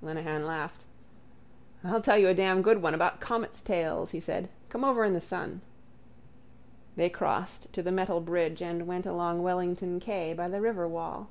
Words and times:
Lenehan 0.00 0.46
laughed. 0.46 0.86
—I'll 1.84 2.00
tell 2.00 2.16
you 2.16 2.28
a 2.28 2.32
damn 2.34 2.62
good 2.62 2.80
one 2.80 2.94
about 2.94 3.20
comets' 3.20 3.60
tails, 3.60 4.12
he 4.12 4.18
said. 4.18 4.48
Come 4.70 4.82
over 4.82 5.04
in 5.04 5.12
the 5.12 5.20
sun. 5.20 5.60
They 6.96 7.10
crossed 7.10 7.70
to 7.74 7.82
the 7.82 7.92
metal 7.92 8.22
bridge 8.22 8.62
and 8.62 8.86
went 8.86 9.04
along 9.04 9.42
Wellington 9.42 10.00
quay 10.00 10.32
by 10.32 10.48
the 10.48 10.62
riverwall. 10.62 11.26